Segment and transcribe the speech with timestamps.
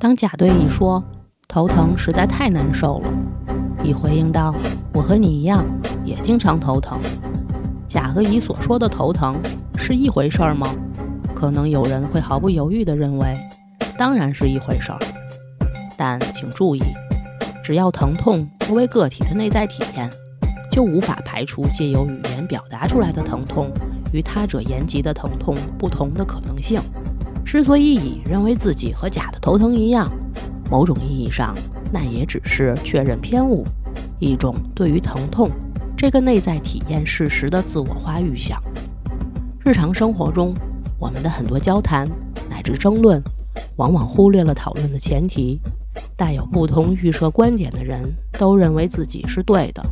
[0.00, 1.04] 当甲对乙说
[1.46, 3.12] 头疼实在太难受了，
[3.84, 4.54] 乙回应道
[4.94, 5.62] ：“我和你一样，
[6.06, 6.98] 也经常头疼。”
[7.86, 9.38] 甲和乙所说的头疼
[9.76, 10.74] 是一回事儿吗？
[11.34, 13.38] 可能有人会毫不犹豫地认为，
[13.98, 14.98] 当然是一回事儿。
[15.98, 16.80] 但请注意，
[17.62, 20.08] 只要疼痛作为个体的内在体验，
[20.72, 23.70] 就无法排除借由语言表达出来的疼痛
[24.14, 26.80] 与他者言及的疼痛不同的可能性。
[27.44, 30.10] 之所以乙认为自己和甲的头疼一样，
[30.70, 31.56] 某种意义上，
[31.92, 33.66] 那也只是确认偏误，
[34.18, 35.50] 一种对于疼痛
[35.96, 38.62] 这个内在体验事实的自我化预想。
[39.64, 40.54] 日常生活中，
[40.98, 42.08] 我们的很多交谈
[42.48, 43.22] 乃至争论，
[43.76, 45.60] 往往忽略了讨论的前提：
[46.16, 49.84] 带有不同预设观点的人都认为自己是对的，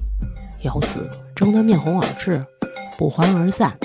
[0.62, 2.44] 由此争得面红耳赤，
[2.96, 3.76] 不欢而散。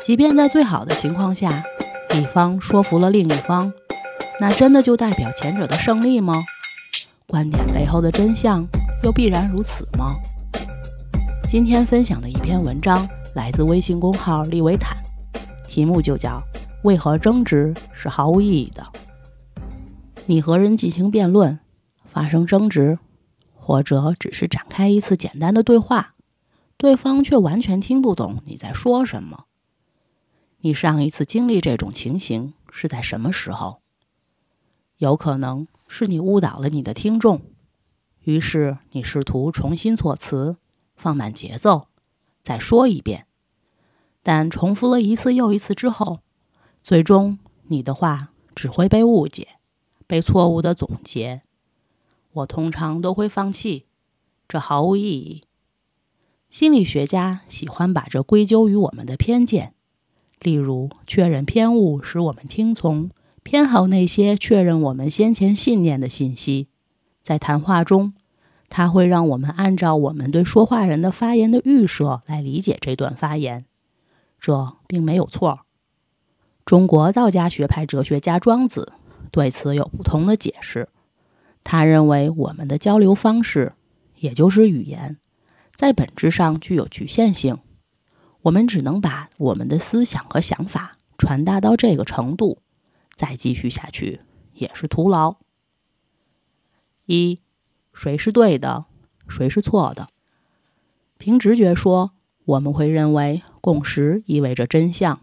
[0.00, 1.64] 即便在最好的情况下，
[2.16, 3.70] 一方说服了另一方，
[4.40, 6.42] 那真的就代表前者的胜利吗？
[7.28, 8.66] 观点背后的真相
[9.02, 10.14] 又必然如此吗？
[11.46, 14.96] 今天分享的一篇文章来自微信公号利维坦，
[15.68, 16.42] 题目就叫
[16.84, 18.86] “为何争执是毫无意义的”。
[20.24, 21.58] 你和人进行辩论，
[22.06, 22.98] 发生争执，
[23.54, 26.14] 或者只是展开一次简单的对话，
[26.78, 29.45] 对方却完全听不懂你在说什么。
[30.66, 33.82] 你上一次经历这种情形是在什么时候？
[34.96, 37.40] 有可能是你误导了你的听众，
[38.24, 40.56] 于是你试图重新措辞，
[40.96, 41.86] 放慢节奏，
[42.42, 43.28] 再说一遍。
[44.24, 46.18] 但重复了一次又一次之后，
[46.82, 49.60] 最终你的话只会被误解，
[50.08, 51.42] 被错误的总结。
[52.32, 53.86] 我通常都会放弃，
[54.48, 55.44] 这毫无意义。
[56.50, 59.74] 心理学家喜欢把这归咎于我们的偏见。
[60.46, 63.10] 例如，确认偏误使我们听从、
[63.42, 66.68] 偏好那些确认我们先前信念的信息。
[67.24, 68.14] 在谈话中，
[68.68, 73.64] 它会让我们按照我们对说话人的发言的预设来理解这段发言，
[74.38, 75.62] 这并没有错。
[76.64, 78.92] 中国道家学派哲学家庄子
[79.32, 80.88] 对此有不同的解释。
[81.64, 83.72] 他认为，我们的交流方式，
[84.20, 85.16] 也就是语言，
[85.74, 87.58] 在本质上具有局限性。
[88.46, 92.58] 我们只能把我们的思想和想法传达到这个程度，
[93.16, 94.20] 再继续下去
[94.54, 95.36] 也是徒劳。
[97.06, 97.40] 一，
[97.92, 98.84] 谁是对的，
[99.26, 100.08] 谁是错的？
[101.18, 102.12] 凭直觉说，
[102.44, 105.20] 我们会认为共识意味着真相。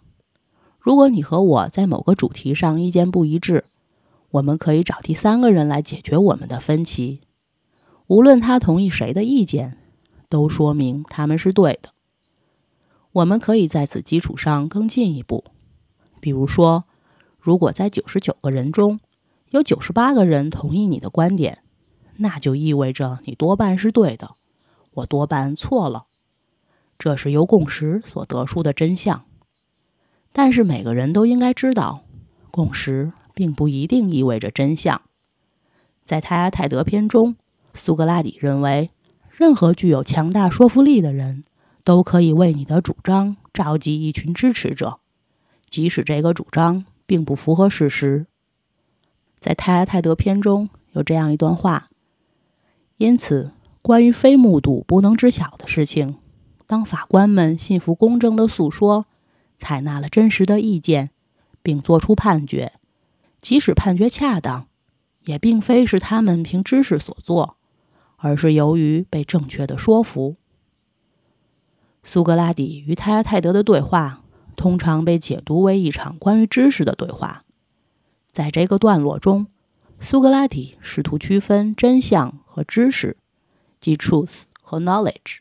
[0.77, 3.63] 如果你和我在某个主题上意见不一致，
[4.31, 7.21] 我们可以找第三个人来解决我们的分歧。
[8.07, 9.77] 无论他同意谁的意见，
[10.27, 11.92] 都说明他们是对的。
[13.13, 15.43] 我们可以在此基础上更进一步，
[16.19, 16.85] 比如说，
[17.39, 18.99] 如果在九十九个人中
[19.51, 21.59] 有九十八个人同意你的观点，
[22.17, 24.35] 那就意味着你多半是对的，
[24.95, 26.05] 我多半错了。
[26.97, 29.25] 这是由共识所得出的真相。
[30.31, 32.01] 但是每个人都应该知道，
[32.49, 35.03] 共识并不一定意味着真相。
[36.03, 37.35] 在《泰阿泰德篇》中，
[37.75, 38.89] 苏格拉底认为，
[39.29, 41.43] 任何具有强大说服力的人。
[41.83, 44.99] 都可以为你的主张召集一群支持者，
[45.69, 48.25] 即使这个主张并不符合事实。
[49.39, 51.89] 在《泰阿泰德篇》中有这样一段话：
[52.97, 53.51] 因此，
[53.81, 56.15] 关于非目睹不能知晓的事情，
[56.65, 59.05] 当法官们信服公正的诉说，
[59.59, 61.09] 采纳了真实的意见，
[61.61, 62.71] 并作出判决，
[63.41, 64.67] 即使判决恰当，
[65.25, 67.57] 也并非是他们凭知识所做，
[68.15, 70.37] 而是由于被正确的说服。
[72.03, 74.21] 苏格拉底与泰阿泰德的对话
[74.55, 77.43] 通常被解读为一场关于知识的对话。
[78.31, 79.47] 在这个段落中，
[79.99, 83.17] 苏格拉底试图区分真相和知识，
[83.79, 85.37] 即 truth 和 knowledge。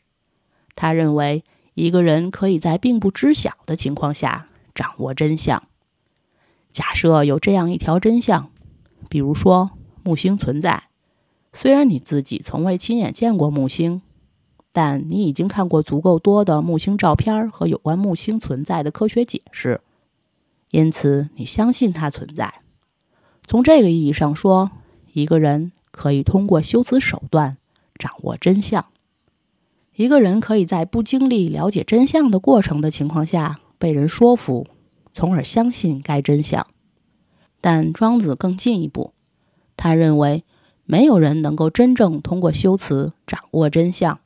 [0.75, 1.43] 他认为
[1.73, 5.63] 一个人可以在并不知晓的情况下掌握真相。
[6.71, 8.49] 假设有这样一条真相，
[9.09, 9.71] 比如说
[10.01, 10.85] 木星存在，
[11.51, 14.01] 虽然你自己从未亲眼见过木星。
[14.73, 19.79] 但你已经看过足够多的木星照片和有关木星存在的科学解释，
[20.71, 22.55] 因此你相信它存在。
[23.45, 24.71] 从这个意义上说，
[25.13, 27.57] 一个人可以通过修辞手段
[27.99, 28.85] 掌握真相。
[29.95, 34.65] 一个人可以在不经历了解真相的过程的情况下被人说服，
[35.11, 36.65] 从而相信该真相。
[37.61, 39.13] 但庄子更进一步，
[39.77, 40.43] 他认为
[40.83, 44.19] 没有人能够真正通过修辞掌握真相。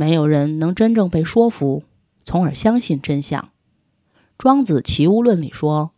[0.00, 1.82] 没有人能真正被说服，
[2.22, 3.50] 从而相信真相。
[4.38, 5.90] 庄子《齐物论》里说：“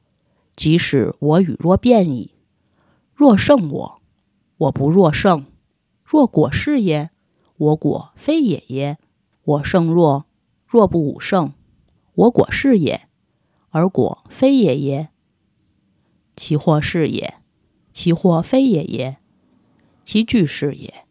[0.57, 2.33] 即使我与若辩矣，
[3.15, 4.01] 若胜我，
[4.57, 5.45] 我不若胜；
[6.03, 7.11] 若果是也，
[7.59, 8.97] 我果非也耶？
[9.45, 10.25] 我胜若，
[10.67, 11.53] 若不吾胜，
[12.15, 13.07] 我果是也，
[13.69, 15.11] 而果非也耶？
[16.35, 17.35] 其或是也，
[17.93, 19.19] 其或非也耶？
[20.03, 21.05] 其俱是也，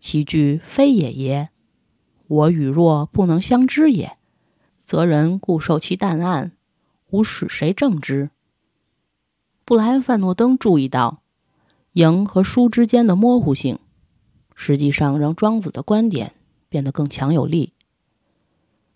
[0.00, 1.50] 其俱非也耶？
[2.28, 4.16] 我与若不能相知也，
[4.84, 6.52] 则人固受其淡暗，
[7.10, 8.30] 吾使谁正之？
[9.64, 11.22] 布莱恩·范诺登注意到，
[11.92, 13.78] 赢和输之间的模糊性，
[14.54, 16.34] 实际上让庄子的观点
[16.68, 17.72] 变得更强有力。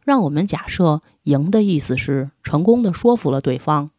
[0.04, 3.90] 让我们假设赢的意思是成功的说服了对方。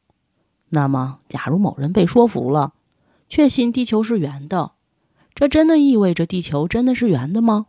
[0.69, 2.73] 那么，假如某人被说服了，
[3.29, 4.71] 确信地球是圆的，
[5.33, 7.67] 这真的意味着地球真的是圆的吗？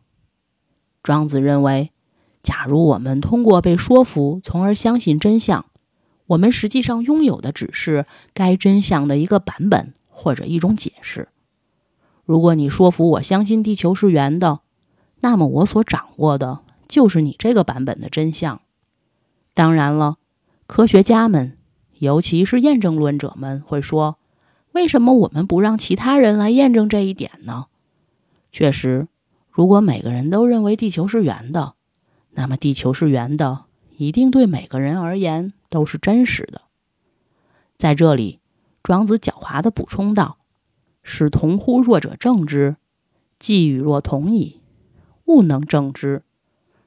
[1.02, 1.90] 庄子认为，
[2.43, 5.66] 假如我们通过被说服，从而相信真相，
[6.26, 11.28] 我们实际上拥有的只是该真相的一个版本或者一种解释。
[12.25, 14.60] 如果你说服我相信地球是圆的，
[15.20, 18.60] 那么我所掌握的就是你这个版本的真相。
[19.55, 20.19] 当然了，
[20.66, 21.58] 科学家们。
[21.98, 24.19] 尤其是验证论者们会说
[24.75, 27.66] ：“为什么我们不让其他人来验证这一点呢？”
[28.50, 29.06] 确实，
[29.52, 31.75] 如果每个人都认为地球是圆的，
[32.31, 33.66] 那么地球是圆的
[33.96, 36.62] 一定对每个人而言都是真实的。
[37.78, 38.40] 在这里，
[38.82, 40.38] 庄子狡猾地补充道
[41.04, 42.76] ：“使同乎弱者正之，
[43.38, 44.60] 既与若同矣，
[45.26, 46.22] 勿能正之；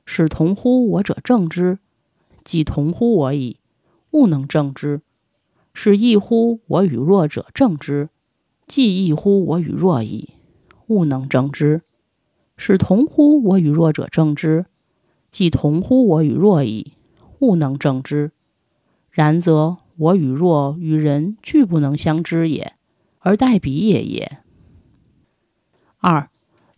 [0.05, 1.77] 使同乎我者正之，
[2.43, 3.59] 既同乎我矣。”
[4.15, 5.01] 不能正之，
[5.73, 8.07] 是异乎我与弱者正之；
[8.65, 10.35] 既异乎我与弱矣，
[10.87, 11.81] 勿能正之，
[12.57, 14.65] 是同乎我与弱者正之；
[15.31, 16.93] 既同乎我与弱矣，
[17.39, 18.31] 勿能正之。
[19.11, 22.73] 然则我与弱与人俱不能相知也，
[23.19, 24.39] 而待彼也也。
[25.99, 26.29] 二，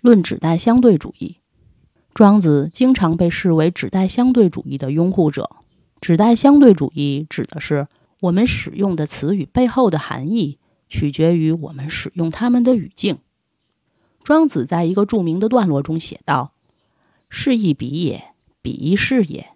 [0.02, 1.38] 论指代相对主义，
[2.14, 5.50] 庄子经常被视为指代相对主义的拥护者。
[6.00, 7.88] 指代相对主义指的是
[8.22, 13.18] 我们使用的词语背后的含义取决于我们使用它们的语境。
[14.28, 16.52] 庄子在一个著名的段落中写道
[17.32, 19.52] ：“是亦彼也，彼亦是也，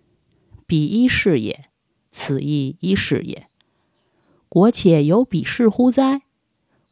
[0.65, 1.65] 彼亦是也，
[2.09, 3.50] 此亦一是也。
[4.47, 6.21] 国且有彼是乎哉？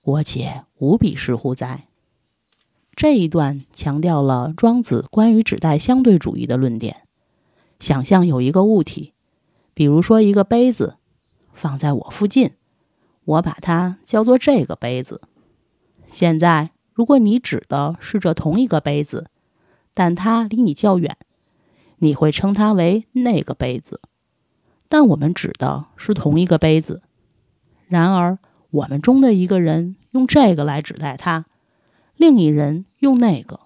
[0.02, 1.88] 国且无彼是乎哉？”
[2.98, 7.08] 这一段强调了庄子关于指代相对主义的论点。
[7.80, 9.14] 想象有一个物体。
[9.74, 10.98] 比如说，一个杯子
[11.54, 12.52] 放在我附近，
[13.24, 15.22] 我把它叫做这个杯子。
[16.08, 19.28] 现在，如果你指的是这同一个杯子，
[19.94, 21.16] 但它离你较远，
[22.00, 24.02] 你会称它为那个杯子。
[24.90, 27.02] 但我们指的是同一个杯子。
[27.88, 28.38] 然而，
[28.70, 31.46] 我们中的一个人用这个来指代它，
[32.18, 33.62] 另一人用那个。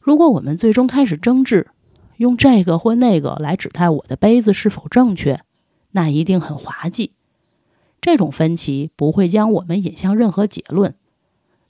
[0.00, 1.68] 如果我们最终开始争执，
[2.16, 5.42] 用这个或那个来指代我的杯子是否正确，
[5.92, 7.12] 那一定很滑稽。
[8.00, 10.96] 这种分歧不会将我们引向任何结论。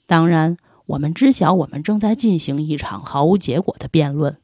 [0.07, 0.57] 当然，
[0.89, 4.37] 我们知晓我们正在进行一场毫无结果的辩论。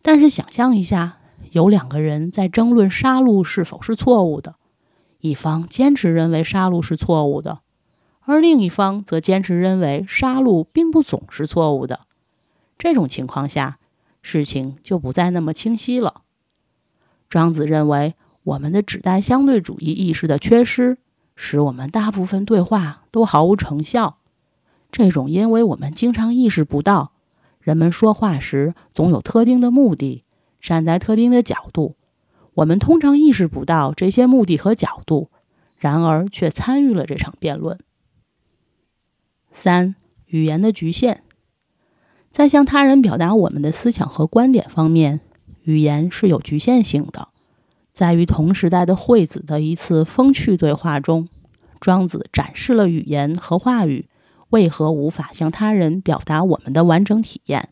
[0.00, 1.18] 但是，想象一下，
[1.50, 4.54] 有两个人在争论杀戮是否是错误的，
[5.18, 7.62] 一方坚持认为杀戮是错误的，
[8.20, 12.02] 而另一方则坚持认为杀戮并不总是错误的。
[12.78, 13.80] 这种情况下，
[14.22, 16.22] 事情就不再那么清晰了。
[17.28, 20.98] 庄子认为，我们的指代相对主义意识的缺失，
[21.34, 24.18] 使我们大部分对话都毫无成效。
[24.96, 27.12] 这种因为我们经常意识不到，
[27.60, 30.24] 人们说话时总有特定的目的，
[30.58, 31.96] 站在特定的角度，
[32.54, 35.28] 我们通常意识不到这些目的和角度，
[35.76, 37.78] 然而却参与了这场辩论。
[39.52, 39.96] 三、
[40.28, 41.22] 语言的局限。
[42.32, 45.20] 在向他人表达我们的思想和观点方面，
[45.64, 47.28] 语言是有局限性的。
[47.92, 51.28] 在与同时代的惠子的一次风趣对话中，
[51.80, 54.06] 庄子展示了语言和话语
[54.50, 57.70] 为何无法向他人表达我们的完整体验。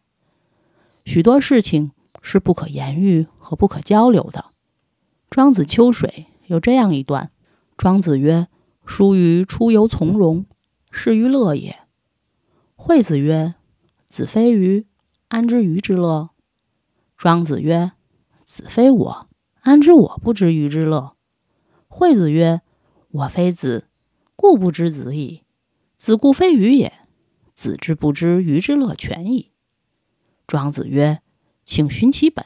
[1.04, 4.46] 许多事情是不可言喻和不可交流的。
[5.30, 7.30] 庄子秋水有这样一段：
[7.76, 8.48] 庄子曰
[8.86, 10.46] ：“书于出游从容，
[10.90, 11.76] 是于乐也。”
[12.76, 13.54] 惠子曰。
[14.06, 14.86] 子非鱼，
[15.26, 16.30] 安知鱼之乐？
[17.16, 17.92] 庄子曰
[18.44, 19.28] ：“子非我，
[19.62, 21.16] 安知我不知鱼之乐？”
[21.88, 22.60] 惠子曰
[23.10, 23.88] ：“我非子，
[24.36, 25.43] 故不知子矣。
[26.04, 26.92] 子固非鱼也，
[27.54, 29.52] 子之不知鱼之乐全矣。”
[30.46, 31.22] 庄子曰
[31.64, 32.44] ：“请寻其本。”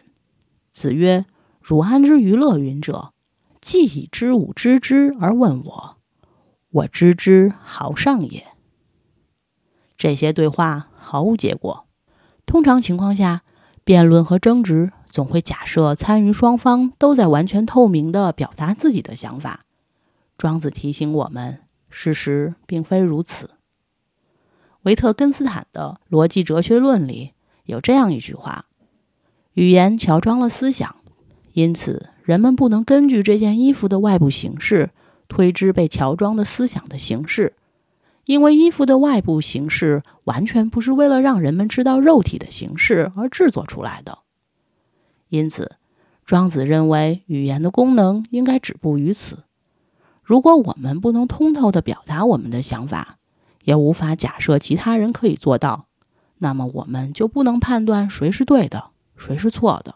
[0.72, 1.26] 子曰
[1.60, 3.12] ：“汝安知鱼乐云者？
[3.60, 5.96] 既已知吾知之而问我，
[6.70, 8.46] 我知之，好上也。”
[9.98, 11.88] 这些对话毫无结果。
[12.46, 13.42] 通常情况下，
[13.82, 19.64] 辩论和争执总会假设参与双方都在完全透明地表达自己的想法。
[20.36, 23.50] 庄子提醒我们，事实并非如此。
[24.82, 27.32] 维特根斯坦的《逻辑哲学论》里
[27.64, 28.66] 有这样一句话
[29.54, 30.96] ：“语言乔装了思想，
[31.52, 34.90] 因此人们不能根据这件衣服的外部形式
[35.28, 37.54] 推知被乔装的思想的形式。”
[38.24, 44.18] 因为衣服的外部形式完全不是为了让人们知道肉体的形式而制作出来的，
[45.30, 45.76] 因此，
[46.26, 49.44] 庄子认为语言的功能应该止步于此。
[50.28, 53.16] 如果我们不能通透地表达我们的想法，
[53.64, 55.86] 也无法假设其他人可以做到，
[56.36, 59.94] 那么我们就不能判断谁是对的，谁是错的。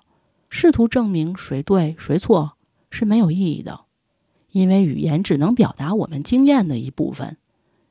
[0.48, 2.52] 试图证明谁对谁错
[2.88, 3.80] 是没有意义的，
[4.52, 7.36] 因为语言只能表达我们经验的一部分。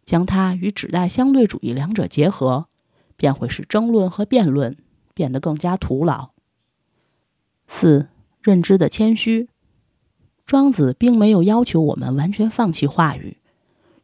[0.04, 2.66] 将它与指代相对主义两者结合，
[3.16, 4.76] 便会使争论和辩论
[5.14, 6.32] 变得更加徒劳。
[7.68, 8.08] 四、
[8.42, 9.48] 认知的谦虚。
[10.52, 13.38] 庄子并没有要求我们完全放弃话语，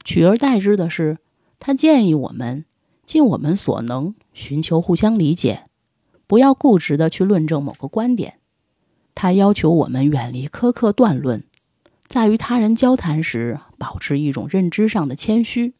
[0.06, 1.18] 取而代之的是，
[1.60, 2.64] 他建议我们
[3.06, 5.66] 尽我们所能寻求互相理解，
[6.26, 8.40] 不要固执地去论证某个观点。
[9.14, 11.44] 他要求我们远离苛刻断论，
[12.06, 15.74] 在与他人交谈时保持一种认知上的谦虚。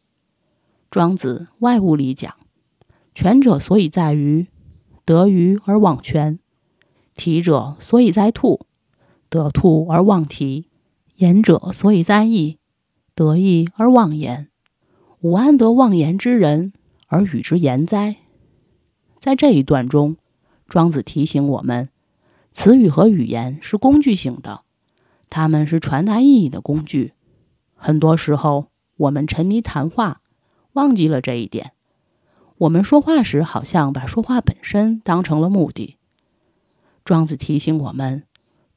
[0.90, 2.34] 庄子外物里讲，
[3.14, 4.48] 权者所以在于
[5.06, 6.38] 得鱼而忘权，
[7.14, 8.66] 提者所以在兔，
[9.28, 10.68] 得兔而忘提，
[11.16, 12.58] 言者所以在意，
[13.14, 14.48] 得意而忘言。
[15.20, 16.72] 吾安得忘言之人
[17.08, 18.16] 而与之言哉？
[19.18, 20.16] 在这一段中，
[20.68, 21.88] 庄子提醒我们，
[22.52, 24.62] 词语和语言是工具性的，
[25.28, 27.14] 它们是传达意义的工具。
[27.74, 30.20] 很多时候，我们沉迷谈话。
[30.74, 31.72] 忘记了这一点，
[32.58, 35.96] 我们说话时好像把说话本身当成了目的。
[37.04, 38.22] 庄子提醒我们，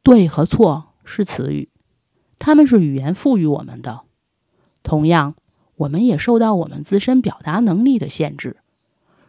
[0.03, 1.69] 对和错是词语，
[2.39, 4.01] 它们是语言赋予我们的。
[4.83, 5.35] 同样，
[5.75, 8.57] 我们也受到我们自身表达能力的限制。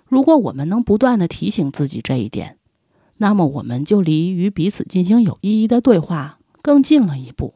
[0.07, 2.59] 如果我们能不断的提醒自己这一点，
[3.19, 7.55] 那么我们就离与彼此进行有意义的对话更近了一步。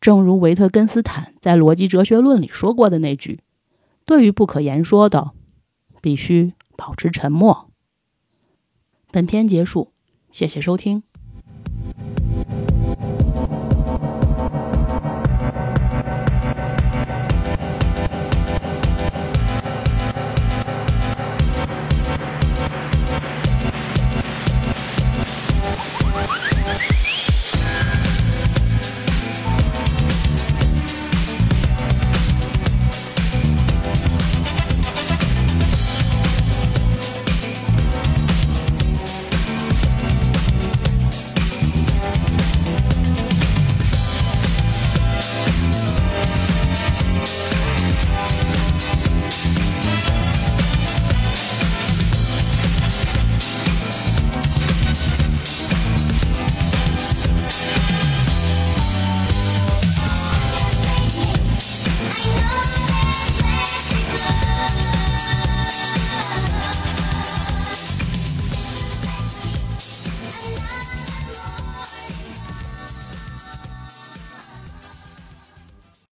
[0.00, 3.40] 正如维特根斯坦在《逻辑哲学论》里说过的那句。
[4.04, 5.30] 对于不可言说的，
[6.02, 7.70] 必须保持沉默。
[9.10, 9.92] 本篇结束，
[10.30, 11.02] 谢谢收听。
[12.34, 12.63] thank you